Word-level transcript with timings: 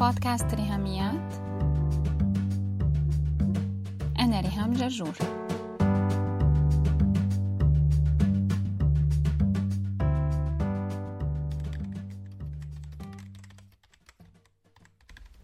بودكاست 0.00 0.54
ريهاميات. 0.54 1.34
أنا 4.18 4.40
ريهام 4.40 4.72
جرجور. 4.72 5.14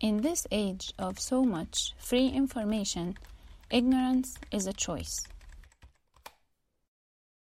In 0.00 0.22
this 0.22 0.46
age 0.50 0.94
of 0.98 1.18
so 1.18 1.44
much 1.44 1.94
free 1.98 2.28
information, 2.28 3.14
ignorance 3.70 4.38
is 4.50 4.66
a 4.66 4.72
choice. 4.72 5.28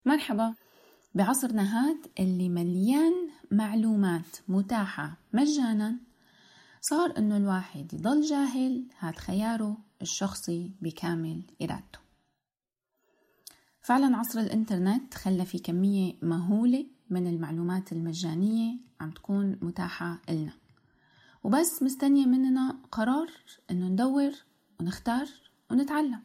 مرحبا. 0.06 0.56
بعصرنا 1.16 1.64
هاد 1.64 2.08
اللي 2.20 2.50
مليان 2.50 3.30
معلومات 3.52 4.38
متاحة 4.48 5.18
مجانا. 5.34 6.13
صار 6.86 7.18
إنه 7.18 7.38
الواحد 7.38 7.94
يضل 7.94 8.22
جاهل 8.22 8.86
هاد 9.00 9.16
خياره 9.16 9.78
الشخصي 10.02 10.72
بكامل 10.82 11.42
إرادته. 11.62 12.00
فعلا 13.82 14.18
عصر 14.18 14.40
الإنترنت 14.40 15.14
خلى 15.14 15.46
في 15.46 15.60
كمية 15.60 16.14
مهولة 16.22 16.86
من 17.10 17.28
المعلومات 17.28 17.92
المجانية 17.92 18.78
عم 19.02 19.12
تكون 19.12 19.60
متاحة 19.62 20.22
لنا 20.30 20.54
وبس 21.44 21.84
مستنية 21.84 22.26
مننا 22.26 22.78
قرار 22.92 23.32
إنه 23.72 23.88
ندور 23.88 24.32
ونختار 24.80 25.28
ونتعلم. 25.72 26.24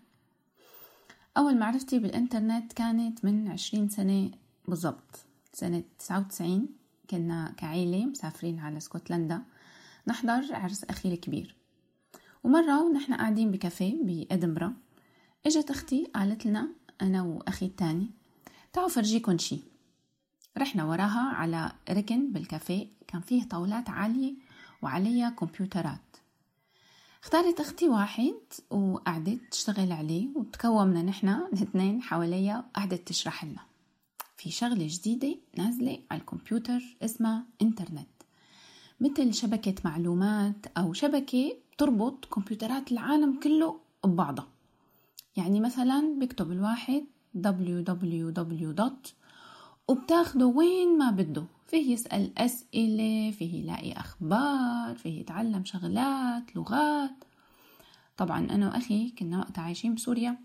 أول 1.37 1.59
معرفتي 1.59 1.99
بالإنترنت 1.99 2.73
كانت 2.73 3.25
من 3.25 3.49
عشرين 3.49 3.89
سنة 3.89 4.31
بالضبط 4.69 5.27
سنة 5.53 5.83
تسعة 5.99 6.21
وتسعين. 6.21 6.69
كنا 7.11 7.55
كعيلة 7.57 8.07
مسافرين 8.07 8.59
على 8.59 8.77
اسكتلندا 8.77 9.43
نحضر 10.09 10.55
عرس 10.55 10.85
أخي 10.85 11.13
الكبير 11.13 11.55
ومرة 12.45 12.83
ونحن 12.83 13.15
قاعدين 13.15 13.51
بكافيه 13.51 14.03
بإدنبرا 14.03 14.75
إجت 15.47 15.71
أختي 15.71 16.05
قالت 16.15 16.47
لنا 16.47 16.69
أنا 17.03 17.23
وأخي 17.23 17.67
التاني 17.67 18.11
تعالوا 18.73 18.91
فرجيكم 18.91 19.39
شي. 19.39 19.59
رحنا 20.59 20.85
وراها 20.85 21.35
على 21.35 21.73
ركن 21.91 22.33
بالكافيه 22.33 22.87
كان 23.09 23.21
فيه 23.21 23.43
طاولات 23.43 23.91
عالية 23.91 24.35
وعليها 24.83 25.31
كمبيوترات. 25.31 26.17
اختارت 27.23 27.61
أختي 27.61 27.89
واحد 27.89 28.35
وقعدت 28.71 29.41
تشتغل 29.51 29.93
عليه 29.93 30.29
وتكومنا 30.35 31.03
نحن 31.03 31.29
الاثنين 31.29 32.03
حواليها 32.03 32.59
وقعدت 32.59 33.09
تشرح 33.09 33.45
لنا. 33.45 33.63
في 34.37 34.51
شغلة 34.51 34.87
جديدة 34.91 35.37
نازلة 35.59 35.99
على 36.11 36.21
الكمبيوتر 36.21 36.97
اسمها 37.03 37.45
إنترنت. 37.63 38.18
مثل 39.01 39.35
شبكة 39.35 39.75
معلومات 39.85 40.67
أو 40.79 40.93
شبكة 40.93 41.53
تربط 41.79 42.25
كمبيوترات 42.25 42.93
العالم 42.93 43.41
كله 43.41 43.81
ببعضها. 44.05 44.47
يعني 45.37 45.61
مثلا 45.61 46.19
بيكتب 46.19 46.53
الواحد 46.53 47.05
www. 47.37 48.83
وبتاخده 49.89 50.47
وين 50.47 50.99
ما 50.99 51.11
بده. 51.11 51.45
فيه 51.67 51.93
يسأل 51.93 52.39
أسئلة 52.39 53.31
فيه 53.31 53.63
يلاقي 53.63 53.93
أخبار 53.93 54.95
فيه 54.97 55.21
يتعلم 55.21 55.65
شغلات 55.65 56.57
لغات. 56.57 57.25
طبعا 58.17 58.39
أنا 58.39 58.69
وأخي 58.69 59.11
كنا 59.11 59.39
وقتها 59.39 59.63
عايشين 59.63 59.95
بسوريا 59.95 60.39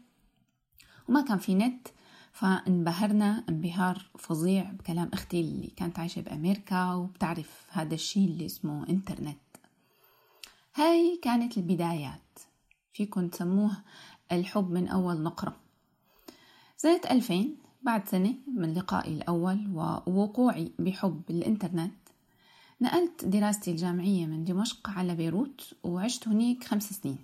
وما 1.10 1.22
كان 1.22 1.38
في 1.38 1.56
نت. 1.56 1.88
فانبهرنا 2.34 3.44
انبهار 3.50 4.06
فظيع 4.20 4.72
بكلام 4.72 5.10
أختي 5.14 5.42
اللي 5.42 5.68
كانت 5.68 6.00
عايشة 6.00 6.22
بأمريكا 6.22 6.94
وبتعرف 6.94 7.66
هذا 7.70 7.94
الشيء 7.94 8.26
اللي 8.26 8.46
اسمه 8.46 8.90
إنترنت 8.90 9.38
هاي 10.76 11.20
كانت 11.22 11.58
البدايات. 11.58 12.40
فيكن 12.94 13.30
تسموه 13.30 13.72
الحب 14.32 14.72
من 14.72 14.88
أول 14.88 15.22
نقرة. 15.22 15.56
سنة 16.78 17.02
2000 17.12 17.50
بعد 17.82 18.10
سنة 18.10 18.36
من 18.56 18.74
لقائي 18.74 19.14
الأول 19.14 19.68
ووقوعي 19.74 20.72
بحب 20.80 21.22
الإنترنت 21.30 21.94
نقلت 22.82 23.26
دراستي 23.26 23.72
الجامعية 23.72 24.26
من 24.26 24.44
دمشق 24.44 24.90
على 24.90 25.16
بيروت 25.16 25.74
وعشت 25.84 26.28
هناك 26.28 26.64
خمس 26.64 26.90
سنين. 26.90 27.18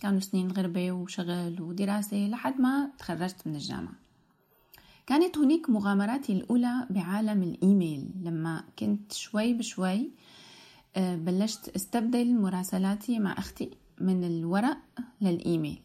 كانوا 0.00 0.20
سنين 0.20 0.52
غربة 0.52 0.92
وشغل 0.92 1.62
ودراسة 1.62 2.16
لحد 2.16 2.60
ما 2.60 2.90
تخرجت 2.98 3.46
من 3.46 3.54
الجامعة. 3.54 4.01
كانت 5.06 5.38
هناك 5.38 5.70
مغامراتي 5.70 6.32
الأولى 6.32 6.86
بعالم 6.90 7.42
الإيميل. 7.42 8.08
لما 8.22 8.64
كنت 8.78 9.12
شوي 9.12 9.54
بشوي 9.54 10.10
بلشت 10.96 11.68
أستبدل 11.68 12.34
مراسلاتي 12.40 13.18
مع 13.18 13.32
أختي 13.38 13.70
من 14.00 14.24
الورق 14.24 14.78
للإيميل. 15.20 15.80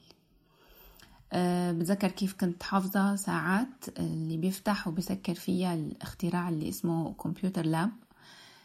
أه 1.34 1.72
بتذكر 1.72 2.08
كيف 2.12 2.34
كنت 2.34 2.64
حافظة 2.64 3.16
ساعات 3.16 3.86
اللي 4.00 4.38
بيفتح 4.38 4.88
وبسكر 4.88 5.34
فيها 5.34 5.74
الاختراع 5.74 6.50
اللي 6.50 6.70
اسمه 6.70 7.14
كمبيوتر 7.14 7.66
لاب 7.66 7.92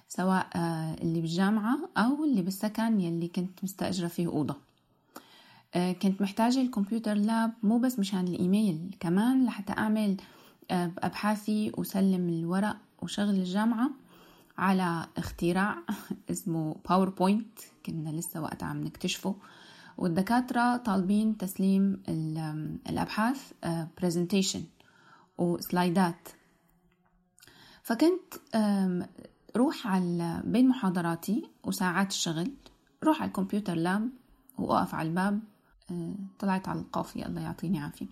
سواء 0.08 0.46
اللي 1.02 1.20
بالجامعة 1.20 1.78
أو 1.96 2.24
اللي 2.24 2.42
بالسكن 2.42 3.00
يلي 3.00 3.28
كنت 3.28 3.64
مستأجرة 3.64 4.06
فيه 4.06 4.26
أوضة. 4.26 4.56
كنت 5.74 6.22
محتاجة 6.22 6.60
ال 6.60 6.66
computer 6.66 7.14
lab 7.14 7.52
مو 7.62 7.78
بس 7.78 7.98
مشان 7.98 8.28
الإيميل 8.28 8.96
كمان 9.00 9.44
لحتى 9.44 9.72
أعمل 9.72 10.16
أبحاثي 10.70 11.72
وسلم 11.78 12.28
الورق 12.28 12.76
وشغل 13.02 13.34
الجامعة 13.34 13.90
على 14.58 15.06
اختراع 15.16 15.78
اسمه 16.30 16.76
PowerPoint 16.88 17.58
كنا 17.86 18.10
لسه 18.10 18.42
وقتها 18.42 18.66
عم 18.66 18.84
نكتشفه. 18.84 19.34
والدكاترة 19.98 20.76
طالبين 20.76 21.36
تسليم 21.36 22.02
الأبحاث 22.88 23.52
presentation 24.00 24.62
وسلايدات. 25.38 26.28
فكنت 27.82 28.34
روح 29.56 29.86
على 29.86 30.42
بين 30.44 30.68
محاضراتي 30.68 31.50
وساعات 31.64 32.10
الشغل 32.10 32.52
روح 33.04 33.22
على 33.22 33.28
ال 33.28 33.34
computer 33.34 33.74
lab 33.74 34.08
وأقف 34.58 34.94
على 34.94 35.08
الباب. 35.08 35.40
طلعت 36.38 36.69
على 36.69 36.80
القافية 36.80 37.26
الله 37.26 37.41
يعطيني 37.41 37.80
عافية. 37.80 38.06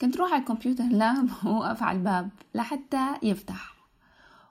كنت 0.00 0.16
روح 0.16 0.32
على 0.32 0.40
ال 0.40 0.45
computer 0.45 0.84
lab 0.84 1.28
وأقف 1.46 1.82
على 1.82 1.98
الباب 1.98 2.30
لحتى 2.54 3.14
يفتح. 3.22 3.74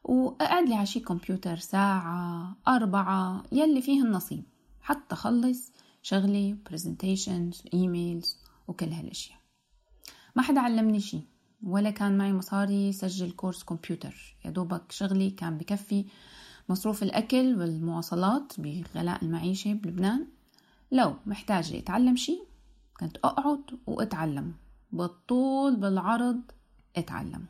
وأقعد 0.04 0.70
لي 0.70 0.76
على 0.76 0.86
شي 0.86 1.00
كمبيوتر 1.00 1.58
ساعة 1.58 2.56
أربعة 2.68 3.44
يلي 3.52 3.82
فيه 3.82 4.04
النصيب. 4.04 4.44
حتى 4.82 5.16
خلص 5.16 5.72
شغلي 6.02 6.58
presentations 6.70 7.64
emails 7.74 8.38
وكل 8.68 8.90
هالأشياء. 8.90 9.38
ما 10.36 10.42
حدا 10.42 10.62
علمني 10.62 11.00
شي 11.00 11.22
ولا 11.64 11.90
كان 11.90 12.18
معي 12.18 12.34
مصاري 12.34 12.92
سجل 12.92 13.32
كورس 13.32 13.64
كمبيوتر. 13.64 14.38
يا 14.46 14.50
دوبك 14.50 14.92
شغلي 14.92 15.30
كان 15.30 15.58
بكفي 15.58 16.06
مصروف 16.70 17.04
الأكل 17.04 17.56
والمواصلات 17.60 18.54
بغلاء 18.58 19.24
المعيشة 19.24 19.74
بلبنان. 19.74 20.28
لو 20.92 21.14
محتاجة 21.26 21.78
أتعلم 21.78 22.16
شي 22.16 22.47
كنت 23.00 23.18
أقعد 23.18 23.80
وأتعلم. 23.88 24.53
بالطول 24.91 25.75
بالعرض 25.75 26.41
أتعلم. 26.96 27.47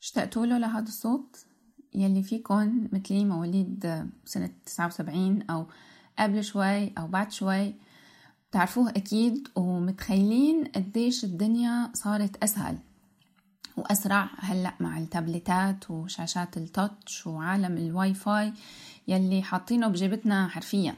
اشتقتوا 0.00 0.46
له 0.46 0.58
لهذا 0.58 0.82
الصوت؟ 0.82 1.46
يلي 1.94 2.22
فيكن 2.22 2.88
مثلي 2.92 3.24
مواليد 3.24 4.10
سنة 4.24 4.50
79 4.66 5.50
أو 5.50 5.66
قبل 6.18 6.44
شوي 6.44 6.92
أو 6.98 7.06
بعد 7.06 7.32
شوي 7.32 7.74
بتعرفوه 8.50 8.90
أكيد 8.90 9.48
ومتخيلين 9.56 10.64
قديش 10.64 11.24
الدنيا 11.24 11.90
صارت 11.94 12.42
أسهل 12.42 12.78
وأسرع. 13.76 14.28
هلأ 14.38 14.74
مع 14.80 14.98
التابلتات 14.98 15.90
وشاشات 15.90 16.56
ال 16.56 16.68
touch 16.68 17.26
وعالم 17.26 17.76
الواي 17.76 18.14
فاي 18.14 18.52
يلي 19.08 19.42
حاطينه 19.42 19.88
بجيبتنا 19.88 20.48
حرفيا. 20.48 20.94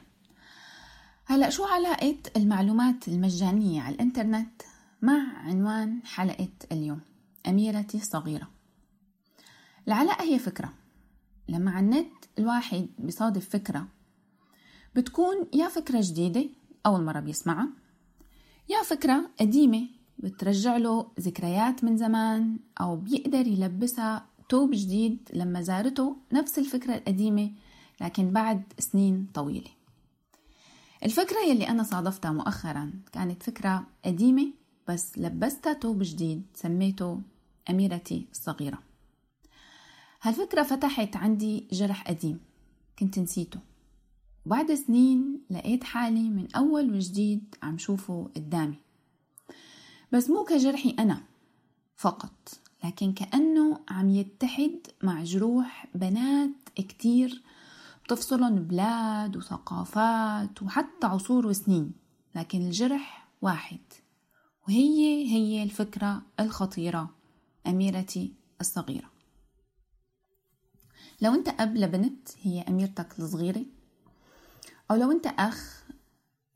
هلأ 1.26 1.50
شو 1.50 1.64
علاقة 1.64 2.16
المعلومات 2.37 3.08
المجانية 3.08 3.82
على 3.82 3.94
الإنترنت 3.94 4.62
مع 5.02 5.38
عنوان 5.38 6.00
حلقة 6.05 6.49
اليوم؟ 6.72 7.00
أميرتي 7.49 7.96
الصغيرة. 7.96 8.49
العلاقة 9.88 10.25
هي 10.25 10.38
فكرة. 10.38 10.72
لما 11.49 11.70
على 11.70 11.87
النت 11.87 12.12
الواحد 12.38 12.88
بيصادف 12.99 13.49
فكرة 13.49 13.88
بتكون 14.96 15.46
يا 15.52 15.69
فكرة 15.69 16.00
جديدة 16.02 16.49
أول 16.87 17.05
مرة 17.05 17.20
بيسمعها 17.20 17.69
يا 18.69 18.82
فكرة 18.82 19.31
قديمة 19.41 19.88
بترجع 20.19 20.76
له 20.76 21.11
ذكريات 21.20 21.85
من 21.85 21.96
زمان 21.96 22.58
أو 22.81 22.96
بيقدر 22.96 23.46
يلبسها 23.46 24.26
توب 24.49 24.70
جديد 24.70 25.29
لما 25.32 25.62
زارته 25.62 26.17
نفس 26.32 26.58
الفكرة 26.58 26.94
القديمة 26.94 27.50
لكن 28.00 28.31
بعد 28.31 28.62
سنين 28.79 29.26
طويلة. 29.35 29.70
الفكرة 31.05 31.38
يلي 31.38 31.69
أنا 31.69 31.82
صادفتها 31.82 32.32
مؤخرا 32.32 32.93
كانت 33.12 33.43
فكرة 33.43 33.87
قديمة 34.05 34.52
بس 34.88 35.19
لبستها 35.19 35.73
توب 35.73 36.02
جديد 36.02 36.47
سميته 36.55 37.20
أميرتي 37.70 38.26
الصغيرة. 38.32 38.79
هالفكرة 40.23 40.62
فتحت 40.62 41.17
عندي 41.17 41.69
جرح 41.73 42.08
قديم 42.08 42.40
كنت 42.99 43.19
نسيته. 43.19 43.61
وبعد 44.46 44.75
سنين 44.75 45.41
لقيت 45.50 45.85
حالي 45.85 46.31
من 46.31 46.55
أول 46.56 46.94
وجديد 46.94 47.55
عم 47.62 47.79
شوفه 47.79 48.31
قدامي. 48.37 48.79
بس 50.12 50.31
مو 50.31 50.44
كجرحي 50.44 50.91
أنا 50.99 51.23
فقط 51.96 52.61
لكن 52.85 53.12
كأنه 53.12 53.81
عم 53.88 54.11
يتحد 54.11 54.79
مع 55.02 55.25
جروح 55.25 55.87
بنات 55.94 56.50
كتير 56.76 57.43
بتفصلن 58.05 58.64
بلاد 58.64 59.37
وثقافات 59.37 60.62
وحتى 60.62 61.06
عصور 61.06 61.47
وسنين 61.47 61.93
لكن 62.35 62.62
الجرح 62.62 63.29
واحد. 63.43 63.81
وهي 64.69 65.26
هي 65.26 65.62
الفكرة 65.62 66.23
الخطيرة 66.40 67.11
أميرتي 67.67 68.32
الصغيرة. 68.61 69.11
لو 71.20 71.35
أنت 71.35 71.49
أب 71.49 71.76
لبنت 71.76 72.29
هي 72.43 72.61
أميرتك 72.61 73.19
الصغيرة 73.19 73.64
أو 74.91 74.97
لو 74.97 75.11
أنت 75.11 75.27
أخ 75.27 75.85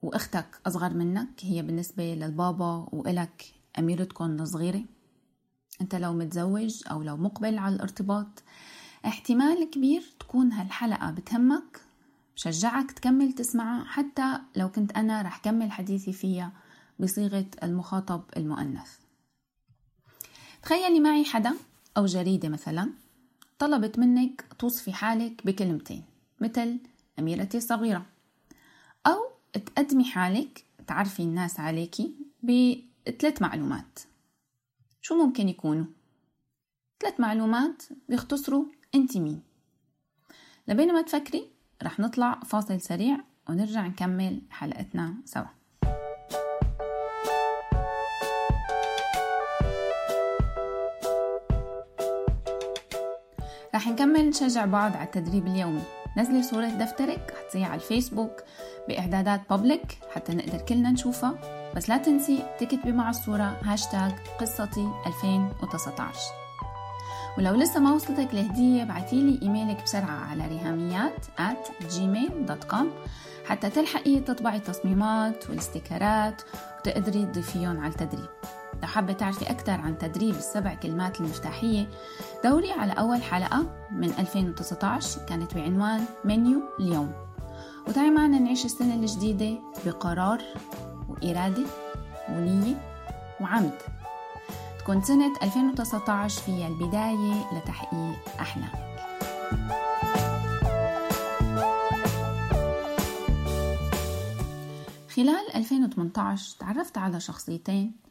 وأختك 0.02 0.60
أصغر 0.66 0.94
منك 0.94 1.28
هي 1.40 1.62
بالنسبة 1.62 2.14
للبابا 2.14 2.88
وإلك 2.92 3.54
أميرتكم 3.78 4.24
الصغيرة 4.24 4.84
أنت 5.80 5.94
لو 5.94 6.12
متزوج 6.12 6.82
أو 6.90 7.02
لو 7.02 7.16
مقبل 7.16 7.58
على 7.58 7.74
الارتباط 7.74 8.42
احتمال 9.06 9.70
كبير 9.70 10.02
تكون 10.20 10.52
هالحلقة 10.52 11.10
بتهمك 11.10 11.80
بشجعك 12.38 12.92
تكمل 12.92 13.32
تسمعها. 13.32 13.84
حتى 13.84 14.40
لو 14.56 14.68
كنت 14.68 14.92
أنا 14.92 15.22
رح 15.22 15.38
كمل 15.38 15.72
حديثي 15.72 16.12
فيها 16.12 16.52
بصيغة 16.98 17.46
المخاطب 17.62 18.22
المؤنث. 18.36 18.90
تخيلي 20.62 21.00
معي 21.00 21.24
حدا 21.24 21.54
أو 21.96 22.06
جريدة 22.06 22.48
مثلا 22.48 22.90
طلبت 23.58 23.98
منك 23.98 24.44
توصفي 24.58 24.92
حالك 24.92 25.46
بكلمتين 25.46 26.04
مثل 26.40 26.78
أميرتي 27.18 27.58
الصغيرة. 27.58 28.06
أو 29.06 29.30
تقدمي 29.52 30.04
حالك 30.04 30.64
تعرفي 30.86 31.22
الناس 31.22 31.60
عليكي 31.60 32.14
بثلاث 32.42 33.42
معلومات. 33.42 33.98
شو 35.00 35.14
ممكن 35.14 35.48
يكونوا؟ 35.48 35.86
ثلاث 37.00 37.20
معلومات 37.20 37.82
بيختصروا 38.08 38.64
أنت 38.94 39.16
مين. 39.16 39.42
لبين 40.68 40.92
ما 40.92 41.02
تفكري 41.02 41.50
رح 41.82 42.00
نطلع 42.00 42.40
فاصل 42.40 42.80
سريع 42.80 43.20
ونرجع 43.48 43.86
نكمل 43.86 44.42
حلقتنا 44.50 45.14
سوا. 45.24 45.46
رح 53.74 53.88
نكمل 53.88 54.28
نشجع 54.28 54.64
بعض 54.64 54.92
على 54.96 55.04
التدريب 55.04 55.46
اليومي. 55.46 55.97
نزلي 56.16 56.42
صورة 56.42 56.66
دفترك 56.66 57.34
حطيها 57.38 57.66
على 57.66 57.74
الفيسبوك 57.74 58.42
بإعدادات 58.88 59.40
public 59.50 59.98
حتى 60.14 60.34
نقدر 60.34 60.58
كلنا 60.58 60.90
نشوفها. 60.90 61.34
بس 61.76 61.88
لا 61.88 61.96
تنسي 61.96 62.42
تكتبي 62.60 62.92
مع 62.92 63.10
الصورة 63.10 63.56
هاشتاج 63.62 64.12
قصتي 64.40 64.88
2019 65.06 66.18
ولو 67.38 67.54
لسه 67.54 67.80
ما 67.80 67.92
وصلتك 67.92 68.32
الهدية 68.32 68.84
بعتيلي 68.84 69.38
إيميلك 69.42 69.82
بسرعة 69.82 70.24
على 70.30 70.46
رهاميات 70.46 71.26
at 71.38 71.84
gmail.com 71.92 72.86
حتى 73.46 73.70
تلحقي 73.70 74.20
تطبعي 74.20 74.56
التصميمات 74.56 75.50
وال 75.50 75.69
stickers 75.69 76.42
وتقدري 76.80 77.24
تضيفيهم 77.24 77.80
على 77.80 77.92
التدريب. 77.92 78.37
لو 78.82 78.88
حابة 78.88 79.12
تعرفي 79.12 79.50
أكثر 79.50 79.72
عن 79.72 79.98
تدريب 79.98 80.34
السبع 80.34 80.74
كلمات 80.74 81.20
المفتاحية 81.20 81.88
دوري 82.44 82.72
على 82.72 82.92
أول 82.92 83.22
حلقة 83.22 83.88
من 83.92 84.10
2019 84.18 85.20
كانت 85.26 85.54
بعنوان 85.54 86.04
منيو 86.24 86.62
اليوم. 86.80 87.12
وتعي 87.88 88.10
معنا 88.10 88.38
نعيش 88.38 88.64
السنة 88.64 88.94
الجديدة 88.94 89.58
بقرار 89.86 90.42
وإرادة 91.08 91.64
ونية 92.30 92.74
وعمد. 93.40 93.78
تكون 94.78 95.02
سنة 95.02 95.32
2019 95.42 96.42
فيها 96.42 96.68
البداية 96.68 97.58
لتحقيق 97.58 98.40
أحلامك. 98.40 98.88
خلال 105.16 105.54
2018 105.54 106.56
تعرفت 106.58 106.98
على 106.98 107.20
شخصيتين 107.20 108.07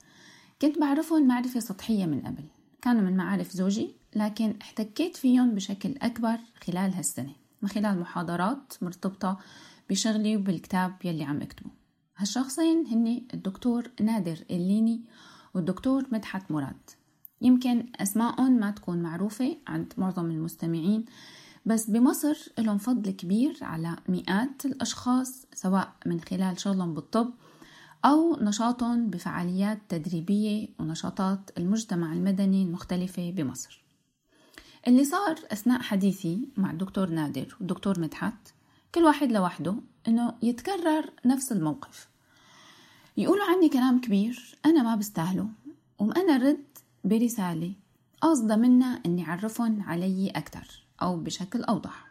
كنت 0.62 0.80
بعرفهم 0.80 1.27
معرفة 1.27 1.59
سطحية 1.59 2.06
من 2.06 2.21
قبل. 2.21 2.44
كانوا 2.81 3.01
من 3.01 3.18
معارف 3.18 3.51
زوجي 3.51 3.95
لكن 4.15 4.56
احتكيت 4.62 5.18
فيهم 5.18 5.56
بشكل 5.56 5.95
أكبر 6.01 6.38
خلال 6.63 6.94
هالسنة 6.94 7.33
من 7.62 7.69
خلال 7.69 8.00
محاضرات 8.00 8.74
مرتبطة 8.81 9.39
بشغلي 9.89 10.38
وبالكتاب 10.38 10.95
يلي 11.04 11.24
عم 11.24 11.42
اكتبه 11.42 11.69
هالشخصين 12.18 12.88
هن 12.88 13.21
الدكتور 13.33 13.92
نادر 14.01 14.38
الليني 14.51 15.01
والدكتور 15.54 16.06
مدحت 16.12 16.51
مراد. 16.51 16.89
يمكن 17.42 17.86
أسمائهم 17.95 18.51
ما 18.51 18.71
تكون 18.71 19.04
معروفة 19.04 19.57
عند 19.68 19.94
معظم 19.98 20.31
المستمعين 20.31 21.06
بس 21.65 21.89
بمصر 21.89 22.38
لهم 22.59 22.77
فضل 22.77 23.12
كبير 23.12 23.57
على 23.62 23.95
مئات 24.09 24.65
الأشخاص 24.65 25.45
سواء 25.54 25.94
من 26.06 26.19
خلال 26.19 26.59
شغلهم 26.59 26.94
بالطب 26.94 27.33
أو 28.05 28.38
نشاطهم 28.41 29.09
بفعاليات 29.09 29.79
تدريبية 29.89 30.67
ونشاطات 30.79 31.51
المجتمع 31.57 32.13
المدني 32.13 32.63
المختلفة 32.63 33.31
بمصر. 33.31 33.83
اللي 34.88 35.03
صار 35.03 35.39
أثناء 35.51 35.81
حديثي 35.81 36.49
مع 36.57 36.71
الدكتور 36.71 37.09
نادر 37.09 37.55
والدكتور 37.59 37.99
مدحت 37.99 38.53
كل 38.95 39.03
واحد 39.03 39.31
لوحده 39.31 39.75
إنه 40.07 40.33
يتكرر 40.41 41.09
نفس 41.25 41.51
الموقف. 41.51 42.07
يقولوا 43.17 43.45
عني 43.45 43.69
كلام 43.69 44.01
كبير 44.01 44.55
أنا 44.65 44.83
ما 44.83 44.95
بستاهله 44.95 45.49
وأنا 45.99 46.38
رد 46.38 46.77
برسالة 47.03 47.73
قصد 48.21 48.51
منها 48.51 49.01
إني 49.05 49.27
أعرفهم 49.27 49.83
علي 49.83 50.29
أكتر 50.29 50.85
أو 51.01 51.17
بشكل 51.17 51.63
أوضح. 51.63 52.07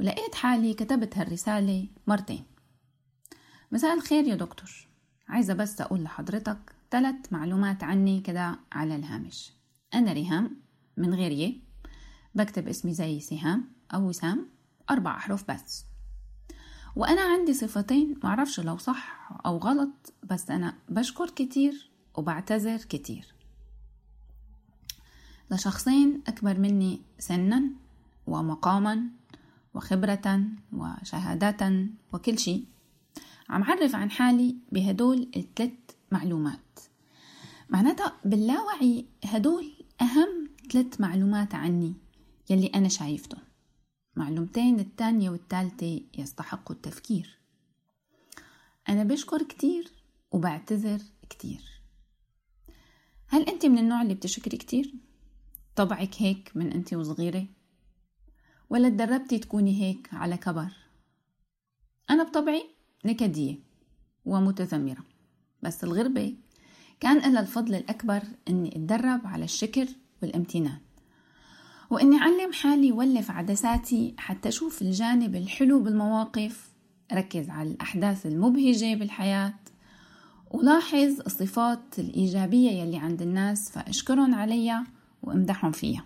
ولقيت 0.00 0.34
حالي 0.34 0.74
كتبت 0.74 1.18
هالرسالة 1.18 1.86
مرتين. 2.06 2.44
مساء 3.72 3.94
الخير 3.94 4.24
يا 4.24 4.34
دكتور. 4.34 4.70
عايزة 5.28 5.54
بس 5.54 5.80
أقول 5.80 6.02
لحضرتك 6.02 6.58
ثلاث 6.90 7.32
معلومات 7.32 7.82
عني 7.84 8.20
كده 8.20 8.58
على 8.72 8.96
الهامش. 8.96 9.52
أنا 9.94 10.12
ريهام 10.12 10.56
من 10.96 11.14
غير 11.14 11.32
يه 11.32 11.54
بكتب 12.34 12.68
اسمي 12.68 12.94
زي 12.94 13.20
سهام 13.20 13.64
أو 13.94 14.08
وسام 14.08 14.48
أربع 14.90 15.16
أحرف 15.16 15.50
بس. 15.50 15.84
وأنا 16.96 17.20
عندي 17.20 17.54
صفتين 17.54 18.20
معرفش 18.24 18.60
لو 18.60 18.76
صح 18.76 19.30
أو 19.46 19.58
غلط 19.58 20.12
بس 20.22 20.50
أنا 20.50 20.74
بشكر 20.88 21.30
كتير 21.30 21.90
وبعتذر 22.14 22.76
كتير. 22.76 23.34
لشخصين 25.50 26.22
أكبر 26.26 26.58
مني 26.58 27.02
سنا 27.18 27.62
ومقاما 28.26 29.02
وخبرة 29.74 30.44
وشهادات 30.72 31.62
وكل 32.12 32.38
شيء. 32.38 32.64
عم 33.50 33.64
عرف 33.64 33.94
عن 33.94 34.10
حالي 34.10 34.56
بهدول 34.72 35.30
الثلاث 35.36 35.70
معلومات 36.12 36.80
معناتها 37.68 38.16
باللاوعي 38.24 39.06
هدول 39.24 39.72
أهم 40.02 40.50
ثلاث 40.72 41.00
معلومات 41.00 41.54
عني 41.54 41.94
يلي 42.50 42.66
أنا 42.66 42.88
شايفتهم 42.88 43.42
معلومتين 44.16 44.80
الثانية 44.80 45.30
والثالثة 45.30 46.00
يستحقوا 46.18 46.76
التفكير 46.76 47.38
أنا 48.88 49.04
بشكر 49.04 49.42
كتير 49.42 49.92
وبعتذر 50.30 51.00
كتير 51.30 51.62
هل 53.26 53.42
أنت 53.42 53.66
من 53.66 53.78
النوع 53.78 54.02
اللي 54.02 54.14
بتشكري 54.14 54.56
كتير؟ 54.56 54.94
طبعك 55.76 56.14
هيك 56.18 56.52
من 56.54 56.72
أنت 56.72 56.94
وصغيرة؟ 56.94 57.46
ولا 58.70 58.88
تدربتي 58.88 59.38
تكوني 59.38 59.82
هيك 59.82 60.08
على 60.12 60.36
كبر؟ 60.36 60.72
أنا 62.10 62.22
بطبعي 62.22 62.79
نكدية 63.04 63.58
ومتذمرة. 64.24 65.04
بس 65.62 65.84
الغربة 65.84 66.34
كان 67.00 67.32
لها 67.32 67.40
الفضل 67.40 67.74
الأكبر 67.74 68.22
أني 68.48 68.76
أتدرب 68.76 69.20
على 69.26 69.44
الشكر 69.44 69.86
والامتنان 70.22 70.78
وإني 71.90 72.16
أعلم 72.16 72.52
حالي 72.52 72.92
ولف 72.92 73.30
عدساتي 73.30 74.14
حتى 74.18 74.48
أشوف 74.48 74.82
الجانب 74.82 75.36
الحلو 75.36 75.80
بالمواقف 75.80 76.70
ركز 77.12 77.50
على 77.50 77.70
الأحداث 77.70 78.26
المبهجة 78.26 78.94
بالحياة 78.94 79.54
ولاحظ 80.50 81.20
الصفات 81.26 81.98
الإيجابية 81.98 82.70
يلي 82.70 82.96
عند 82.96 83.22
الناس 83.22 83.70
فأشكرهم 83.70 84.34
عليها 84.34 84.86
وأمدحهم 85.22 85.72
فيها. 85.72 86.04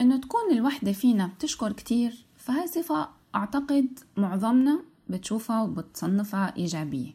إنه 0.00 0.16
تكون 0.16 0.52
الوحدة 0.52 0.92
فينا 0.92 1.26
بتشكر 1.26 1.72
كتير 1.72 2.26
فهاي 2.36 2.66
صفة 2.66 3.08
أعتقد 3.34 3.98
معظمنا 4.16 4.80
بتشوفها 5.08 5.62
وبتصنفها 5.62 6.56
إيجابية. 6.56 7.14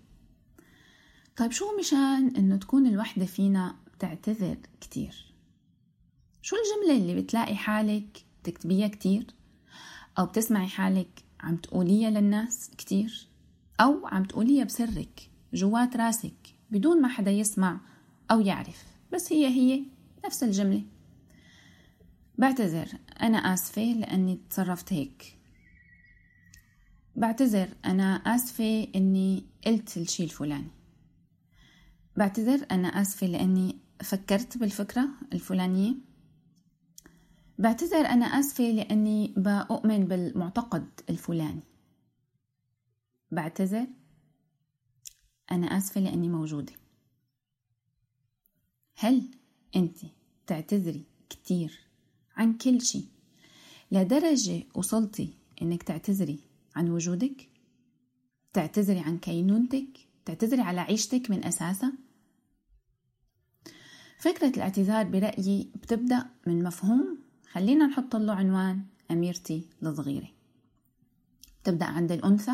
طيب 1.37 1.51
شو 1.51 1.65
مشان 1.79 2.35
إنه 2.37 2.57
تكون 2.57 2.87
الوحدة 2.87 3.25
فينا 3.25 3.75
بتعتذر 3.93 4.57
كتير؟ 4.81 5.33
شو 6.41 6.55
الجملة 6.55 6.97
اللي 6.97 7.21
بتلاقي 7.21 7.55
حالك 7.55 8.25
تكتبيها 8.43 8.87
كتير؟ 8.87 9.27
أو 10.19 10.25
بتسمعي 10.25 10.67
حالك 10.67 11.23
عم 11.39 11.57
تقوليها 11.57 12.09
للناس 12.09 12.71
كتير؟ 12.77 13.27
أو 13.81 14.07
عم 14.07 14.23
تقوليها 14.23 14.63
بسرك 14.63 15.29
جوات 15.53 15.95
راسك 15.95 16.55
بدون 16.71 17.01
ما 17.01 17.07
حدا 17.07 17.31
يسمع 17.31 17.79
أو 18.31 18.39
يعرف. 18.39 18.83
بس 19.13 19.33
هي 19.33 19.47
هي 19.47 19.83
نفس 20.25 20.43
الجملة. 20.43 20.83
بعتذر 22.37 22.87
أنا 23.21 23.37
آسفة 23.37 23.81
لأني 23.81 24.39
تصرفت 24.49 24.93
هيك. 24.93 25.38
بعتذر 27.15 27.69
أنا 27.85 28.15
آسفة 28.15 28.87
إني 28.95 29.45
قلت 29.65 29.97
الشي 29.97 30.23
الفلاني. 30.23 30.71
بعتذر 32.17 32.65
أنا 32.71 32.87
آسفة 32.87 33.27
لأني 33.27 33.79
فكرت 34.03 34.57
بالفكرة 34.57 35.09
الفلانية. 35.33 35.95
بعتذر 37.59 38.05
أنا 38.05 38.25
آسفة 38.25 38.63
لأني 38.63 39.33
بؤمن 39.37 40.05
بالمعتقد 40.05 40.87
الفلاني. 41.09 41.63
بعتذر 43.31 43.87
أنا 45.51 45.67
آسفة 45.77 46.01
لأني 46.01 46.29
موجودة. 46.29 46.73
هل 48.95 49.23
أنت 49.75 49.97
تعتذري 50.47 51.05
كتير 51.29 51.79
عن 52.35 52.53
كل 52.57 52.81
شي؟ 52.81 53.05
لدرجة 53.91 54.63
وصلتي 54.75 55.33
إنك 55.61 55.83
تعتذري 55.83 56.48
عن 56.75 56.89
وجودك؟ 56.89 57.49
تعتذري 58.53 58.99
عن 58.99 59.17
كينونتك؟ 59.17 60.07
تعتذري 60.25 60.61
على 60.61 60.81
عيشتك 60.81 61.31
من 61.31 61.45
أساسها 61.45 61.93
فكرة 64.19 64.49
الاعتذار 64.49 65.05
برأيي 65.05 65.69
بتبدأ 65.75 66.25
من 66.47 66.63
مفهوم. 66.63 67.17
خلينا 67.51 67.87
نحط 67.87 68.15
له 68.15 68.33
عنوان 68.33 68.81
أميرتي 69.11 69.65
الصغيرة 69.83 70.29
تبدأ 71.63 71.85
عند 71.85 72.11
الأنثى 72.11 72.53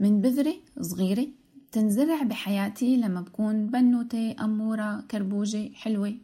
من 0.00 0.20
بذرة 0.20 0.56
صغيرة 0.80 1.26
تنزرع 1.72 2.22
بحياتي 2.22 2.96
لما 2.96 3.20
بكون 3.20 3.66
بنوتة 3.66 4.36
أمورة 4.40 5.00
كربوجة 5.00 5.72
حلوة. 5.74 6.14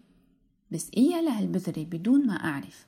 بس 0.71 0.91
إيا 0.97 1.23
لهالبذرة 1.23 1.85
بدون 1.85 2.27
ما 2.27 2.33
أعرف. 2.33 2.87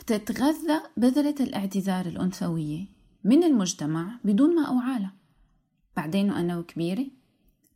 بتتغذى 0.00 0.80
بذرة 0.96 1.34
الاعتذار 1.40 2.06
الأنثوية. 2.06 2.95
من 3.26 3.44
المجتمع 3.44 4.18
بدون 4.24 4.54
ما 4.54 4.66
أوعالها 4.66 5.14
بعدين 5.96 6.30
وأنا 6.30 6.58
وكبيرة 6.58 7.06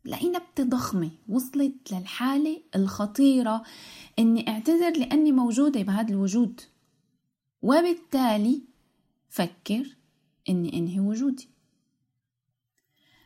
لقينا 0.05 0.39
بتضخمة 0.39 1.11
وصلت 1.29 1.93
للحالة 1.93 2.61
الخطيرة 2.75 3.63
إني 4.19 4.49
أعتذر 4.49 4.99
لأني 4.99 5.31
موجودة 5.31 5.81
بهذا 5.81 6.09
الوجود. 6.09 6.61
وبالتالي 7.61 8.61
فكر 9.29 9.97
إني 10.49 10.77
أنهي 10.77 10.99
وجودي. 10.99 11.49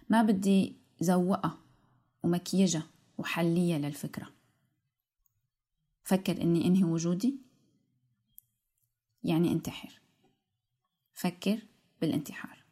ما 0.10 0.22
بدي 0.22 0.75
زوقها 1.00 1.58
ومكيجة 2.24 2.82
وحلية 3.17 3.77
للفكرة. 3.77 4.32
فكر 6.03 6.41
إني 6.41 6.65
أنهي 6.65 6.84
وجودي 6.84 7.38
يعني 9.24 9.51
انتحر. 9.51 10.01
فكر 11.13 11.60
بالانتحار. 12.02 12.64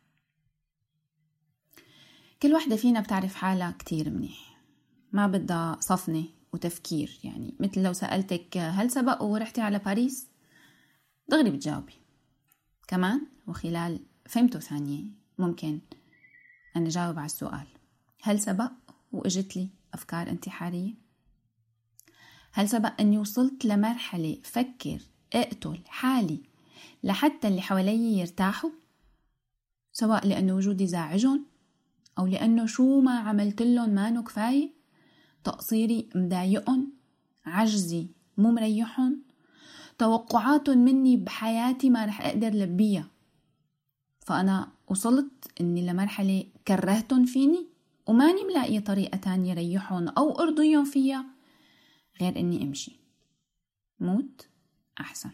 كل 2.41 2.53
وحدة 2.53 2.75
فينا 2.75 2.99
بتعرف 2.99 3.35
حالها 3.35 3.71
كتير 3.79 4.09
منيح. 4.09 4.59
ما 5.11 5.27
بدها 5.27 5.77
صفنة 5.79 6.25
وتفكير 6.53 7.19
يعني 7.23 7.55
مثل 7.59 7.83
لو 7.83 7.93
سألتك 7.93 8.57
هل 8.57 8.91
سبق 8.91 9.23
ورحتي 9.23 9.61
على 9.61 9.79
باريس؟ 9.79 10.27
دغري 11.27 11.49
بتجاوبي. 11.49 11.93
كمان 12.87 13.21
وخلال 13.47 13.99
فهمته 14.25 14.59
ثانية 14.59 15.03
ممكن 15.37 15.79
أنا 16.75 16.89
جاوب 16.89 17.17
على 17.17 17.25
السؤال. 17.25 17.67
هل 18.21 18.39
سبق 18.39 18.71
وإجت 19.11 19.57
لي 19.57 19.69
أفكار 19.93 20.29
انتحارية؟ 20.29 20.93
هل 22.51 22.69
سبق 22.69 23.01
أني 23.01 23.17
وصلت 23.17 23.65
لمرحلة 23.65 24.41
فكر 24.43 25.01
أقتل 25.33 25.81
حالي 25.87 26.43
لحتى 27.03 27.47
اللي 27.47 27.61
حوالي 27.61 28.19
يرتاحوا؟ 28.19 28.69
سواء 29.93 30.27
لأنه 30.27 30.53
وجودي 30.53 30.87
زعجهم 30.87 31.45
أو 32.19 32.25
لأنه 32.25 32.65
شو 32.65 33.01
ما 33.01 33.19
عملت 33.19 33.61
لهم 33.61 33.89
ما 33.89 34.21
كفاية 34.21 34.69
تقصيري 35.43 36.09
مضايقهم 36.15 36.93
عجزي 37.45 38.07
مو 38.37 38.51
مريحهم 38.51 39.21
توقعاتهم 39.97 40.77
مني 40.77 41.17
بحياتي 41.17 41.89
ما 41.89 42.05
رح 42.05 42.25
أقدر 42.25 42.49
لبيها. 42.49 43.07
فأنا 44.19 44.71
وصلت 44.87 45.61
إني 45.61 45.85
لمرحلة 45.87 46.45
كرهتهم 46.67 47.25
فيني 47.25 47.67
وماني 48.07 48.43
ملاقية 48.43 48.79
طريقة 48.79 49.17
تانية 49.17 49.53
ريحهم 49.53 50.07
أو 50.07 50.39
أرضيهم 50.39 50.85
فيها 50.85 51.25
غير 52.21 52.39
إني 52.39 52.63
أمشي. 52.63 52.99
موت 53.99 54.47
أحسن. 54.99 55.29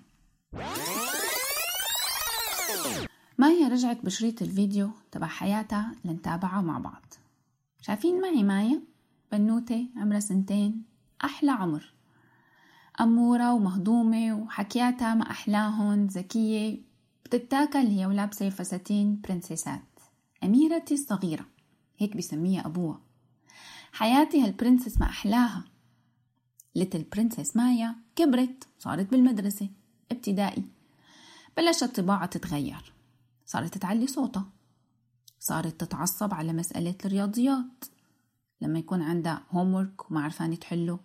مايا 3.39 3.67
رجعت 3.67 4.05
بشريط 4.05 4.41
الفيديو 4.41 4.91
تبع 5.11 5.27
حياتها 5.27 5.95
لنتابعه 6.05 6.61
مع 6.61 6.79
بعض. 6.79 7.13
شايفين 7.81 8.21
معي 8.21 8.43
مايا؟ 8.43 8.81
بنوتة 9.31 9.87
عمرها 9.95 10.19
سنتين 10.19 10.83
أحلى 11.23 11.51
عمر. 11.51 11.93
أمورة 13.01 13.53
ومهضومة 13.53 14.33
وحكياتها 14.33 15.15
ما 15.15 15.31
أحلاهن 15.31 16.07
ذكية. 16.07 16.81
بتتاكل 17.25 17.79
هي 17.87 18.05
ولابسة 18.05 18.49
فساتين 18.49 19.21
برنسيسات. 19.21 19.99
أميرتي 20.43 20.93
الصغيرة 20.93 21.45
هيك 21.97 22.17
بسميها 22.17 22.65
أبوها. 22.65 23.01
حياتي 23.91 24.43
هالبرنسس 24.43 24.97
ما 24.97 25.05
أحلاها. 25.05 25.63
ليتل 26.75 27.03
برنسس 27.03 27.55
مايا 27.55 27.95
كبرت 28.15 28.67
صارت 28.79 29.11
بالمدرسة 29.11 29.69
ابتدائي. 30.11 30.63
بلشت 31.57 31.99
طباعها 31.99 32.25
تتغير. 32.25 32.98
صارت 33.51 33.77
تعلي 33.77 34.07
صوتها. 34.07 34.49
صارت 35.39 35.81
تتعصب 35.81 36.33
على 36.33 36.53
مسألة 36.53 36.95
الرياضيات. 37.05 37.85
لما 38.61 38.79
يكون 38.79 39.01
عندها 39.01 39.43
هومورك 39.51 40.11
وما 40.11 40.21
عرفانة 40.23 40.55
تحله. 40.55 40.99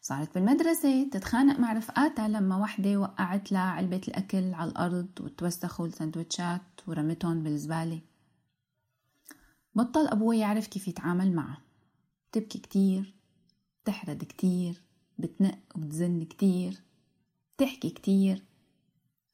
صارت 0.00 0.34
بالمدرسة 0.34 1.08
تتخانق 1.08 1.58
مع 1.58 1.72
رفقاتها 1.72 2.28
لما 2.28 2.56
وحدة 2.56 3.00
وقعت 3.00 3.52
لها 3.52 3.60
علبة 3.60 4.00
الأكل 4.08 4.54
على 4.54 4.70
الأرض 4.70 5.08
وتوسخوا 5.20 5.86
السندوتشات 5.86 6.80
ورمتهم 6.86 7.42
بالزبالة. 7.42 8.00
بطل 9.74 10.06
أبوها 10.06 10.36
يعرف 10.36 10.66
كيف 10.66 10.88
يتعامل 10.88 11.32
معها. 11.34 11.62
بتبكي 12.30 12.58
كتير 12.58 13.14
بتحرد 13.82 14.24
كتير 14.24 14.82
بتنق 15.18 15.58
وبتزن 15.74 16.24
كتير 16.24 16.80
بتحكي 17.56 17.90
كتير. 17.90 18.44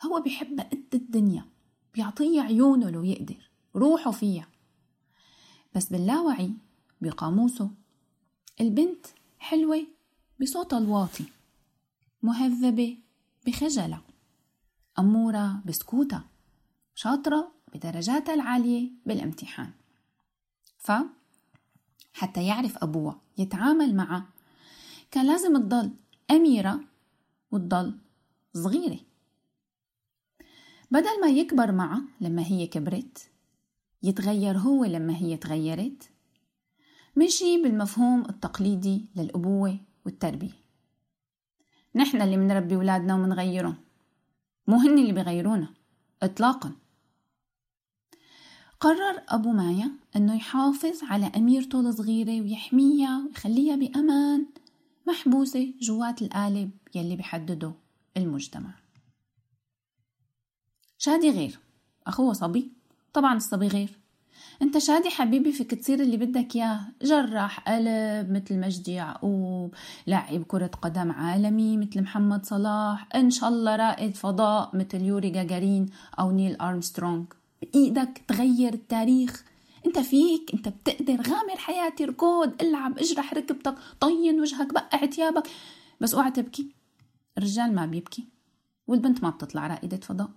هو 0.06 0.20
بيحبها 0.20 0.64
قد 0.64 0.94
الدنيا. 0.94 1.55
بيعطيها 1.96 2.42
عيونه 2.42 2.90
لو 2.90 3.04
يقدر 3.04 3.50
روحه 3.76 4.10
فيها. 4.10 4.48
بس 5.74 5.84
باللاوعي 5.84 6.52
بقاموسه. 7.00 7.70
البنت 8.60 9.06
حلوة 9.38 9.86
بصوتها 10.40 10.78
الواطي 10.78 11.24
مهذبة 12.22 12.98
بخجلها 13.46 14.02
أمورة 14.98 15.62
بسكوتها 15.66 16.24
شاطرة 16.94 17.52
بدرجاتها 17.74 18.34
العالية 18.34 18.90
بالامتحان. 19.06 19.70
ف 20.78 20.92
حتى 22.12 22.46
يعرف 22.46 22.78
أبوها 22.78 23.20
يتعامل 23.38 23.96
معها 23.96 24.26
كان 25.10 25.26
لازم 25.26 25.56
تضل 25.56 25.90
أميرة 26.30 26.80
وتضل 27.52 27.98
صغيرة. 28.54 28.98
بدل 30.90 31.20
ما 31.20 31.28
يكبر 31.28 31.72
معها 31.72 32.02
لما 32.20 32.42
هي 32.42 32.66
كبرت 32.66 33.30
يتغير 34.02 34.58
هو 34.58 34.84
لما 34.84 35.16
هي 35.16 35.36
تغيرت. 35.36 36.10
مشي 37.16 37.62
بالمفهوم 37.62 38.20
التقليدي 38.20 39.06
للأبوة 39.16 39.78
والتربية. 40.04 40.66
نحن 41.94 42.22
اللي 42.22 42.36
منربي 42.36 42.76
ولادنا 42.76 43.14
ومنغيرهم. 43.14 43.76
مو 44.68 44.76
هن 44.76 44.98
اللي 44.98 45.12
بيغيرونا 45.12 45.68
إطلاقا. 46.22 46.72
قرر 48.80 49.22
أبو 49.28 49.52
مايا 49.52 49.90
أنه 50.16 50.36
يحافظ 50.36 51.04
على 51.04 51.26
أميرته 51.36 51.80
الصغيرة 51.80 52.40
ويحميها 52.40 53.26
ويخليها 53.26 53.76
بأمان 53.76 54.46
محبوسة 55.08 55.74
جوات 55.80 56.22
القالب 56.22 56.70
يلي 56.94 57.16
بحدده 57.16 57.72
المجتمع. 58.16 58.85
شادي 60.98 61.30
غير. 61.30 61.58
أخوه 62.06 62.32
صبي. 62.32 62.72
طبعا 63.12 63.36
الصبي 63.36 63.68
غير. 63.68 63.98
أنت 64.62 64.78
شادي 64.78 65.10
حبيبي 65.10 65.52
فيك 65.52 65.74
تصير 65.74 66.00
اللي 66.00 66.16
بدك 66.16 66.56
إياه. 66.56 66.80
جراح 67.02 67.60
قلب 67.60 68.32
مثل 68.32 68.60
مجدي 68.60 68.92
يعقوب 68.92 69.74
لاعب 70.06 70.42
كرة 70.42 70.70
قدم 70.82 71.12
عالمي 71.12 71.76
مثل 71.76 72.02
محمد 72.02 72.46
صلاح. 72.46 73.08
إن 73.14 73.30
شاء 73.30 73.48
الله 73.48 73.76
رائد 73.76 74.16
فضاء 74.16 74.76
مثل 74.76 75.02
يوري 75.02 75.30
جاجارين 75.30 75.86
أو 76.18 76.30
نيل 76.30 76.56
أرمسترونغ. 76.56 77.24
بإيدك 77.62 78.22
تغير 78.28 78.74
التاريخ. 78.74 79.44
أنت 79.86 79.98
فيك 79.98 80.50
أنت 80.54 80.68
بتقدر 80.68 81.16
غامر 81.16 81.56
حياتي 81.56 82.04
ركض 82.04 82.62
العب 82.62 82.98
اجرح 82.98 83.34
ركبتك 83.34 83.74
طين 84.00 84.40
وجهك 84.40 84.74
بقع 84.74 85.06
ثيابك 85.06 85.48
بس 86.00 86.14
اوعى 86.14 86.30
تبكي. 86.30 86.70
الرجال 87.38 87.74
ما 87.74 87.86
بيبكي. 87.86 88.28
والبنت 88.86 89.22
ما 89.22 89.30
بتطلع 89.30 89.66
رائدة 89.66 89.96
فضاء. 89.96 90.30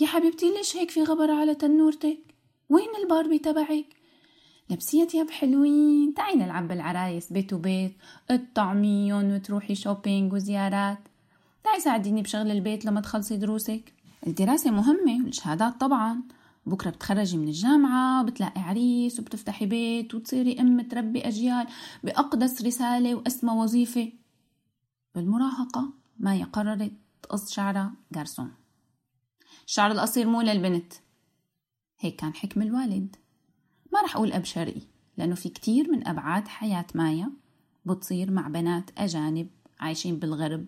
يا 0.00 0.06
حبيبتي 0.06 0.50
ليش 0.50 0.76
هيك 0.76 0.90
في 0.90 1.02
غبرة 1.02 1.32
على 1.32 1.54
تنورتك؟ 1.54 2.18
وين 2.68 2.88
الباربي 3.02 3.38
تبعك؟ 3.38 3.86
لبسيها 4.70 5.04
تياب 5.04 5.30
حلوين. 5.30 6.14
تعي 6.14 6.34
نلعب 6.34 6.68
بالعرايس 6.68 7.32
بيت 7.32 7.52
وبيت 7.52 7.92
اطعميهم 8.30 9.34
وتروحي 9.34 9.74
shopping 9.74 10.32
وزيارات. 10.32 10.98
تعي 11.64 11.80
ساعديني 11.80 12.22
بشغل 12.22 12.50
البيت 12.50 12.84
لما 12.84 13.00
تخلصي 13.00 13.36
دروسك. 13.36 13.92
الدراسة 14.26 14.70
مهمة 14.70 15.24
والشهادات 15.24 15.80
طبعا. 15.80 16.22
بكرة 16.66 16.90
بتخرجي 16.90 17.36
من 17.36 17.48
الجامعة 17.48 18.22
وبتلاقي 18.22 18.60
عريس 18.60 19.20
وبتفتحي 19.20 19.66
بيت 19.66 20.14
وتصيري 20.14 20.60
أم 20.60 20.80
تربي 20.80 21.20
أجيال 21.28 21.66
بأقدس 22.04 22.62
رسالة 22.62 23.14
وأسمى 23.14 23.52
وظيفة. 23.52 24.12
بالمراهقة 25.14 25.90
مايا 26.18 26.44
قررت 26.44 26.92
تقص 27.22 27.52
شعرها 27.52 27.92
جارسون. 28.12 28.52
الشعر 29.68 29.92
القصير 29.92 30.26
مو 30.26 30.40
للبنت. 30.40 30.92
هيك 31.98 32.16
كان 32.16 32.34
حكم 32.34 32.62
الوالد. 32.62 33.16
ما 33.92 34.02
رح 34.02 34.16
أقول 34.16 34.32
أب 34.32 34.44
شرقي 34.44 34.80
لأنه 35.16 35.34
في 35.34 35.48
كتير 35.48 35.90
من 35.90 36.08
أبعاد 36.08 36.48
حياة 36.48 36.86
مايا 36.94 37.30
بتصير 37.86 38.30
مع 38.30 38.48
بنات 38.48 38.90
أجانب 38.98 39.48
عايشين 39.80 40.18
بالغرب 40.18 40.66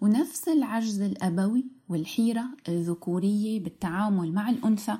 ونفس 0.00 0.48
العجز 0.48 1.00
الأبوي 1.00 1.66
والحيرة 1.88 2.44
الذكورية 2.68 3.60
بالتعامل 3.60 4.32
مع 4.32 4.50
الأنثى 4.50 4.98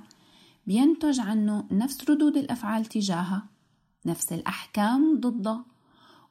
بينتج 0.66 1.20
عنه 1.20 1.66
نفس 1.70 2.10
ردود 2.10 2.36
الأفعال 2.36 2.86
تجاهها 2.86 3.48
نفس 4.06 4.32
الأحكام 4.32 5.20
ضدها 5.20 5.64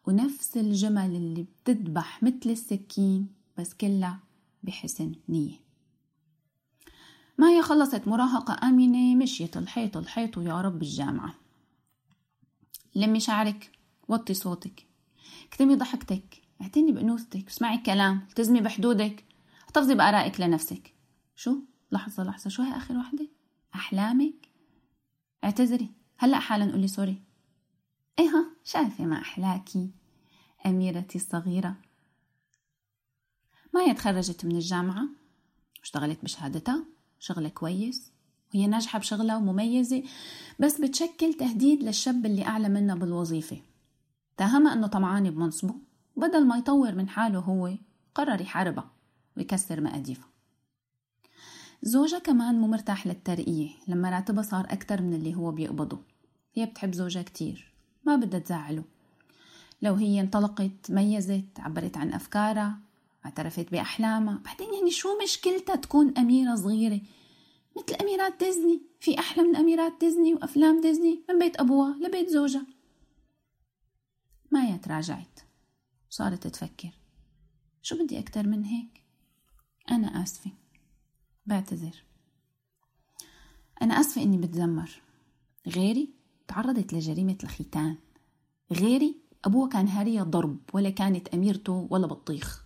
ونفس 0.07 0.57
الجمل 0.57 1.15
اللي 1.15 1.45
بتذبح 1.63 2.23
مثل 2.23 2.49
السكين 2.49 3.27
بس 3.57 3.73
كلها 3.73 4.19
بحسن 4.63 5.11
نية. 5.29 5.60
مايا 7.37 7.61
خلصت 7.61 8.07
مراهقة 8.07 8.67
آمنة 8.67 9.15
مشيت 9.15 9.57
الحيط 9.57 9.97
الحيط 9.97 10.37
ويا 10.37 10.61
رب 10.61 10.81
الجامعة. 10.81 11.35
لمي 12.95 13.19
شعرك 13.19 13.71
وطي 14.07 14.33
صوتك. 14.33 14.87
اكتمي 15.47 15.75
ضحكتك. 15.75 16.41
اعتني 16.61 16.91
بأنوثتك. 16.91 17.47
اسمعي 17.47 17.75
الكلام 17.75 18.25
التزمي 18.29 18.61
بحدودك. 18.61 19.25
احتفظي 19.65 19.95
بآرائك 19.95 20.41
لنفسك. 20.41 20.93
شو؟ 21.35 21.57
لحظة 21.91 22.23
لحظة. 22.23 22.49
شو 22.49 22.63
هي 22.63 22.77
آخر 22.77 22.97
وحدة؟ 22.97 23.27
أحلامك؟ 23.75 24.49
اعتذري. 25.43 25.89
هلأ 26.17 26.39
حالا 26.39 26.71
قولي 26.71 26.87
سوري. 26.87 27.21
إيه 28.19 28.29
ها 28.29 28.45
شايفة 28.63 29.05
ما 29.05 29.21
أحلاكي؟ 29.21 29.91
أميرتي 30.65 31.17
الصغيرة. 31.17 31.75
مايا 33.73 33.93
تخرجت 33.93 34.45
من 34.45 34.55
الجامعة؟ 34.55 35.09
واشتغلت 35.79 36.23
بشهادتها؟ 36.23 36.85
شغلة 37.21 37.49
كويس 37.49 38.11
وهي 38.53 38.67
ناجحة 38.67 38.99
بشغلها 38.99 39.37
ومميزة 39.37 40.03
بس 40.59 40.81
بتشكل 40.81 41.33
تهديد 41.33 41.83
للشاب 41.83 42.25
اللي 42.25 42.45
أعلى 42.45 42.69
منها 42.69 42.95
بالوظيفة. 42.95 43.57
اتهمها 44.35 44.73
أنه 44.73 44.87
طمعان 44.87 45.29
بمنصبه 45.29 45.75
بدل 46.17 46.47
ما 46.47 46.57
يطور 46.57 46.95
من 46.95 47.09
حاله 47.09 47.39
هو 47.39 47.73
قرر 48.15 48.41
يحاربها 48.41 48.91
ويكسر 49.37 49.81
مقاديفها. 49.81 50.29
زوجها 51.83 52.19
كمان 52.19 52.55
مو 52.59 52.67
مرتاح 52.67 53.07
للترقية 53.07 53.69
لما 53.87 54.09
راتبها 54.09 54.43
صار 54.43 54.65
أكتر 54.69 55.01
من 55.01 55.13
اللي 55.13 55.35
هو 55.35 55.51
بيقبضه. 55.51 55.99
هي 56.53 56.65
بتحب 56.65 56.93
زوجها 56.93 57.21
كتير 57.23 57.73
ما 58.03 58.15
بدها 58.15 58.39
تزعله. 58.39 58.83
لو 59.81 59.93
هي 59.93 60.21
انطلقت 60.21 60.91
ميزت 60.91 61.59
عبرت 61.59 61.97
عن 61.97 62.13
أفكارها 62.13 62.79
اعترفت 63.25 63.71
بأحلامها 63.71 64.41
بعدين 64.45 64.73
يعني 64.73 64.91
شو 64.91 65.09
مشكلتها 65.23 65.75
تكون 65.75 66.17
أميرة 66.17 66.55
صغيرة؟ 66.55 67.01
مثل 67.77 67.95
أميرات 68.01 68.39
ديزني. 68.39 68.81
في 68.99 69.19
أحلى 69.19 69.43
من 69.43 69.55
أميرات 69.55 69.93
ديزني 69.99 70.33
وأفلام 70.33 70.81
ديزني. 70.81 71.23
من 71.29 71.39
بيت 71.39 71.59
أبوها 71.59 71.95
لبيت 72.01 72.29
زوجها. 72.29 72.65
مايا 74.51 74.77
تراجعت. 74.77 75.39
وصارت 76.11 76.47
تفكر. 76.47 76.91
شو 77.81 78.03
بدي 78.03 78.19
أكتر 78.19 78.47
من 78.47 78.63
هيك؟ 78.63 79.01
أنا 79.91 80.23
آسفة. 80.23 80.51
بعتذر. 81.45 82.03
أنا 83.81 83.99
آسفة 83.99 84.23
إني 84.23 84.37
بتذمر. 84.37 85.01
غيري 85.67 86.13
تعرضت 86.47 86.93
لجريمة 86.93 87.37
الختان. 87.43 87.97
غيري 88.71 89.21
أبوها 89.45 89.69
كان 89.69 89.87
هارية 89.87 90.23
ضرب 90.23 90.57
ولا 90.73 90.89
كانت 90.89 91.27
أميرته 91.27 91.87
ولا 91.89 92.07
بطيخ. 92.07 92.65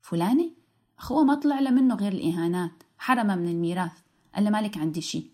فلانة 0.00 0.50
أخوها 0.98 1.24
ما 1.24 1.34
طلع 1.34 1.60
له 1.60 1.70
منه 1.70 1.94
غير 1.94 2.12
الإهانات. 2.12 2.82
حرمها 2.98 3.36
من 3.36 3.48
الميراث. 3.48 4.03
قال 4.36 4.52
مالك 4.52 4.78
عندي 4.78 5.00
شي. 5.00 5.30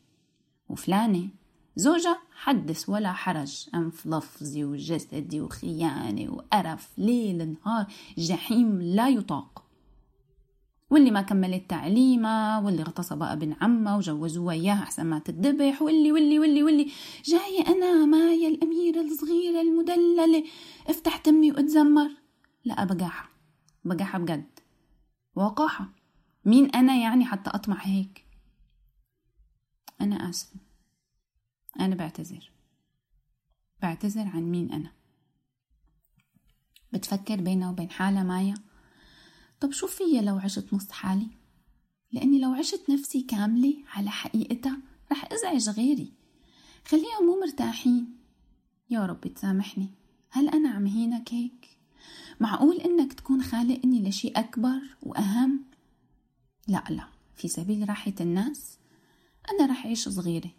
وفلانة 0.69 1.29
زوجة 1.77 2.19
حدث 2.35 2.89
ولا 2.89 3.13
حرج 3.13 3.69
أنف 3.75 4.07
لفظي 4.07 4.65
وجسدي 4.65 5.41
وخيانة 5.41 6.33
وقرف 6.33 6.89
ليل 6.99 7.57
نهار 7.65 7.87
جحيم 8.19 8.83
لا 8.83 9.09
يطاق. 9.09 9.65
واللي 10.91 11.11
ما 11.11 11.23
كملت 11.23 11.71
تعليمها 11.71 12.59
واللي 12.59 12.83
اغتصبها 12.83 13.33
ابن 13.33 13.57
عمها 13.61 13.97
وجوزوها 13.97 14.55
إياها 14.55 14.83
أحسن 14.83 15.07
ما 15.07 15.19
تدبح 15.19 15.83
واللي 15.83 16.13
واللي 16.13 16.39
واللي 16.39 16.63
واللي. 16.63 16.91
جاية 17.25 17.67
أنا 17.67 18.05
مايا 18.05 18.49
الأميرة 18.49 19.01
الصغيرة 19.01 19.61
المدللة. 19.61 20.45
افتح 20.87 21.17
تمي 21.17 21.53
واتذمر 21.53 22.11
لا 22.65 22.85
بقاحة. 22.85 23.31
بقاحة 23.85 24.19
بجد. 24.19 24.59
وقاحة. 25.37 25.89
مين 26.45 26.71
أنا 26.71 26.97
يعني 26.97 27.25
حتى 27.25 27.51
اطمع 27.51 27.77
هيك؟ 27.81 28.30
أنا 30.01 30.31
آسفة. 30.31 30.57
أنا 31.81 31.95
بعتذر. 31.95 32.51
بعتذر 33.83 34.29
عن 34.29 34.43
مين 34.43 34.73
أنا؟ 34.73 34.93
بتفكر 36.93 37.41
بينها 37.41 37.71
وبين 37.71 37.91
حالها 37.91 38.23
مايا؟ 38.23 38.55
طب 39.61 39.71
شو 39.71 39.87
فيا 39.87 40.23
لو 40.23 40.39
عشت 40.39 40.75
نص 40.75 40.91
حالي؟ 40.91 41.27
لأني 42.13 42.41
لو 42.41 42.53
عشت 42.53 42.91
نفسي 42.91 43.23
كاملة 43.23 43.75
على 43.89 44.11
حقيقتها 44.11 44.79
رح 45.13 45.33
أزعج 45.33 45.69
غيري. 45.69 46.13
خليهم 46.87 47.27
مو 47.27 47.41
مرتاحين. 47.41 48.17
يا 48.91 49.07
رب 49.07 49.21
تسامحني. 49.35 49.89
هل 50.31 50.49
أنا 50.49 50.71
عم 50.71 50.87
هينك 50.87 51.35
هيك؟ 51.35 51.69
معقول 52.41 52.77
إنك 52.77 53.13
تكون 53.13 53.43
خالقني 53.43 54.09
لشي 54.09 54.29
أكبر 54.29 54.81
وأهم؟ 55.03 55.65
لا 56.69 56.85
لا. 56.91 57.09
في 57.37 57.49
سبيل 57.49 57.89
راحة 57.89 58.15
الناس 58.21 58.80
أنا 59.51 59.71
رح 59.71 59.85
أعيش 59.85 60.09
صغيرة 60.09 60.51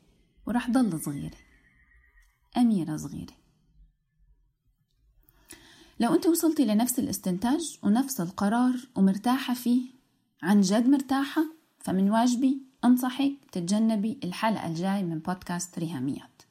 ورح 0.45 0.69
ضل 0.69 1.01
صغيرة. 1.01 1.37
أميرة 2.57 2.97
صغيرة. 2.97 3.33
لو 5.99 6.15
أنت 6.15 6.27
وصلتي 6.27 6.65
لنفس 6.65 6.99
الاستنتاج 6.99 7.77
ونفس 7.83 8.21
القرار 8.21 8.75
ومرتاحة 8.95 9.53
فيه 9.53 9.89
عن 10.43 10.61
جد 10.61 10.87
مرتاحة 10.87 11.45
فمن 11.79 12.09
واجبي 12.09 12.61
أنصحك 12.85 13.33
تتجنبي 13.51 14.19
الحلقة 14.23 14.67
الجاي 14.67 15.03
من 15.03 15.19
بودكاست 15.19 15.79
ريهاميات. 15.79 16.41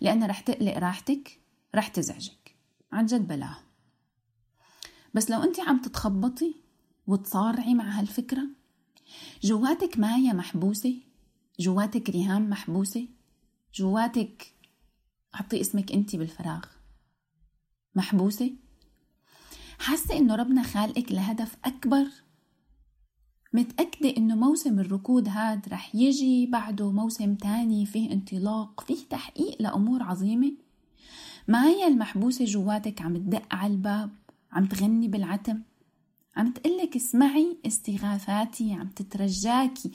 لأنها 0.00 0.26
رح 0.28 0.40
تقلق 0.40 0.78
راحتك 0.78 1.40
رح 1.74 1.88
تزعجك. 1.88 2.54
عن 2.92 3.06
جد 3.06 3.28
بلاها 3.28 3.62
بس 5.14 5.30
لو 5.30 5.42
أنت 5.42 5.60
عم 5.60 5.80
تتخبطي 5.80 6.54
وتصارعي 7.06 7.74
مع 7.74 7.84
هالفكرة 7.84 8.42
جواتك 9.42 9.98
مايا 9.98 10.32
محبوسة 10.32 11.00
جواتك 11.60 12.10
ريهام 12.10 12.50
محبوسة؟ 12.50 13.08
جواتك 13.74 14.46
حطي 15.32 15.60
اسمك 15.60 15.92
أنت 15.92 16.16
بالفراغ. 16.16 16.64
محبوسة؟ 17.94 18.50
حاسة 19.78 20.16
إنه 20.16 20.34
ربنا 20.34 20.62
خالقك 20.62 21.12
لهدف 21.12 21.56
أكبر؟ 21.64 22.06
متأكدة 23.52 24.16
إنه 24.16 24.34
موسم 24.34 24.80
الركود 24.80 25.28
هاد 25.28 25.68
رح 25.68 25.94
يجي 25.94 26.46
بعده 26.46 26.90
موسم 26.90 27.34
تاني 27.34 27.86
فيه 27.86 28.12
انطلاق 28.12 28.84
فيه 28.86 29.08
تحقيق 29.10 29.62
لأمور 29.62 30.02
عظيمة؟ 30.02 30.52
مايا 31.48 31.86
المحبوسة 31.86 32.44
جواتك 32.44 33.02
عم 33.02 33.16
تدق 33.16 33.54
على 33.54 33.72
الباب 33.72 34.10
عم 34.52 34.66
تغني 34.66 35.08
بالعتم؟ 35.08 35.62
عم 36.36 36.52
تقلك 36.52 36.96
اسمعي 36.96 37.58
استغاثاتي 37.66 38.72
عم 38.72 38.88
تترجاكي. 38.88 39.90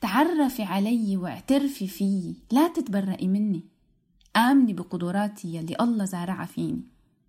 تعرفي 0.00 0.62
علي 0.62 1.16
واعترفي 1.16 1.86
فيي. 1.86 2.36
لا 2.52 2.68
تتبرئي 2.68 3.28
مني. 3.28 3.64
آمني 4.36 4.72
بقدراتي 4.72 5.54
يلي 5.54 5.76
الله 5.80 6.04
زارعها 6.04 6.46
فيني. 6.46 6.82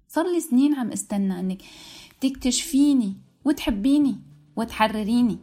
صار 0.07 0.33
لي 0.33 0.39
سنين 0.39 0.75
عم 0.75 0.91
استنى 0.91 1.39
إنك 1.39 1.61
تكتشفيني 2.21 3.17
وتحبيني 3.45 4.15
وتحرريني. 4.55 5.37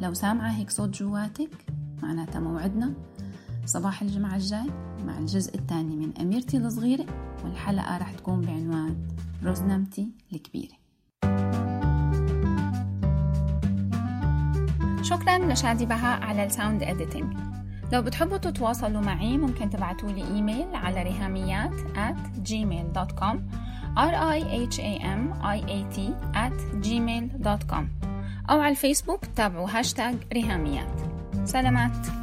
لو 0.00 0.14
سامعة 0.14 0.50
هيك 0.50 0.70
صوت 0.70 0.90
جواتك 0.90 1.66
معناتها 2.02 2.40
موعدنا. 2.40 2.94
صباح 3.66 4.02
الجمعة 4.02 4.36
الجاي 4.36 4.70
مع 5.06 5.18
الجزء 5.18 5.54
الثاني 5.54 5.96
من 5.96 6.18
أميرتي 6.18 6.56
الصغيرة 6.56 7.06
والحلقة 7.44 7.98
رح 7.98 8.12
تكون 8.12 8.40
بعنوان 8.40 9.08
روزنامتي 9.42 10.08
الكبيرة. 10.32 10.81
شكرا. 15.02 15.38
لشادي 15.38 15.86
بهاء 15.86 16.22
على 16.22 16.44
ال 16.44 16.50
sound 16.50 16.82
editing 16.82 17.34
لو 17.92 18.02
بتحبوا 18.02 18.36
تتواصلوا 18.36 19.00
معي 19.00 19.38
ممكن 19.38 19.70
تبعتوا 19.70 20.08
لي 20.12 20.24
إيميل 20.34 20.74
على 20.74 21.02
رهاميات 21.02 21.74
at 21.80 22.48
gmail.com 22.48 23.36
r 23.96 24.14
i 24.14 24.40
h 24.70 24.78
a 24.80 24.92
m 25.02 25.20
i 25.42 25.58
a 25.76 25.96
t 25.96 26.00
at 26.34 26.86
gmail.com 26.86 27.84
أو 28.50 28.60
على 28.60 28.70
الفيسبوك 28.70 29.26
تابعوا 29.36 29.68
هاشتاج 29.70 30.14
رهاميات 30.34 31.00
سلامات. 31.44 32.21